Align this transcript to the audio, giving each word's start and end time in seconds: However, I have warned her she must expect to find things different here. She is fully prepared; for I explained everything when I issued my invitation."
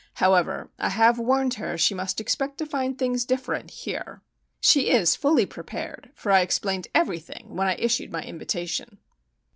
However, 0.15 0.71
I 0.79 0.89
have 0.89 1.19
warned 1.19 1.53
her 1.61 1.77
she 1.77 1.93
must 1.93 2.19
expect 2.19 2.57
to 2.57 2.65
find 2.65 2.97
things 2.97 3.23
different 3.23 3.69
here. 3.69 4.23
She 4.59 4.89
is 4.89 5.15
fully 5.15 5.45
prepared; 5.45 6.09
for 6.15 6.31
I 6.31 6.39
explained 6.41 6.87
everything 6.95 7.55
when 7.55 7.67
I 7.67 7.75
issued 7.75 8.11
my 8.11 8.23
invitation." 8.23 8.97